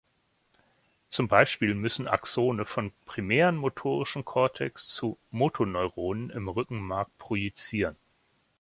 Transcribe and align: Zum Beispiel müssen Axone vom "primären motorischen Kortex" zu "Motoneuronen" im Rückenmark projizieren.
Zum 1.11 1.27
Beispiel 1.27 1.75
müssen 1.75 2.07
Axone 2.07 2.65
vom 2.65 2.91
"primären 3.05 3.55
motorischen 3.55 4.25
Kortex" 4.25 4.87
zu 4.87 5.19
"Motoneuronen" 5.29 6.31
im 6.31 6.47
Rückenmark 6.49 7.15
projizieren. 7.19 7.95